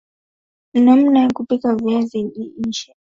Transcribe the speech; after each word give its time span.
namna 0.73 1.19
ya 1.19 1.29
kupika 1.33 1.75
viazi 1.75 2.23
lishe 2.65 2.93